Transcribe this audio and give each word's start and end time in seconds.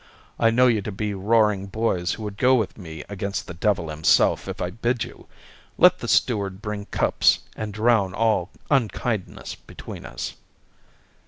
I 0.39 0.49
know 0.49 0.65
you 0.65 0.81
to 0.81 0.91
be 0.91 1.13
roaring 1.13 1.67
boys 1.67 2.13
who 2.13 2.23
would 2.23 2.37
go 2.39 2.55
with 2.55 2.75
me 2.75 3.03
against 3.07 3.45
the 3.45 3.53
devil 3.53 3.89
himself 3.89 4.47
if 4.47 4.59
I 4.59 4.71
bid 4.71 5.03
you. 5.03 5.27
Let 5.77 5.99
the 5.99 6.07
steward 6.07 6.59
bring 6.59 6.85
cups 6.87 7.41
and 7.55 7.71
drown 7.71 8.15
all 8.15 8.49
unkindness 8.71 9.53
between 9.53 10.07
us." 10.07 10.33